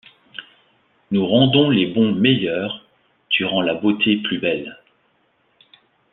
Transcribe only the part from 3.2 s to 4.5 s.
Tu rends la beauté plus